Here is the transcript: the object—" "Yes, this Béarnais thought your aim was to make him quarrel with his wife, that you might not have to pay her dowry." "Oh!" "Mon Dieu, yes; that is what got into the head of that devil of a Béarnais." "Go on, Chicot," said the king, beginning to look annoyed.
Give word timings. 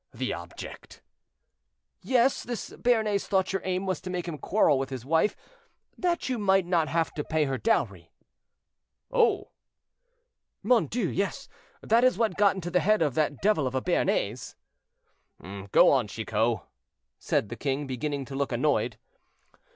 the 0.11 0.33
object—" 0.33 1.03
"Yes, 2.01 2.41
this 2.43 2.71
Béarnais 2.71 3.23
thought 3.27 3.53
your 3.53 3.61
aim 3.63 3.85
was 3.85 4.01
to 4.01 4.09
make 4.09 4.27
him 4.27 4.39
quarrel 4.39 4.79
with 4.79 4.89
his 4.89 5.05
wife, 5.05 5.35
that 5.95 6.27
you 6.27 6.39
might 6.39 6.65
not 6.65 6.87
have 6.87 7.13
to 7.13 7.23
pay 7.23 7.45
her 7.45 7.59
dowry." 7.59 8.11
"Oh!" 9.11 9.51
"Mon 10.63 10.87
Dieu, 10.87 11.07
yes; 11.07 11.47
that 11.83 12.03
is 12.03 12.17
what 12.17 12.35
got 12.35 12.55
into 12.55 12.71
the 12.71 12.79
head 12.79 13.03
of 13.03 13.13
that 13.13 13.43
devil 13.43 13.67
of 13.67 13.75
a 13.75 13.79
Béarnais." 13.83 14.55
"Go 15.71 15.91
on, 15.91 16.07
Chicot," 16.07 16.61
said 17.19 17.49
the 17.49 17.55
king, 17.55 17.85
beginning 17.85 18.25
to 18.25 18.33
look 18.33 18.51
annoyed. 18.51 18.97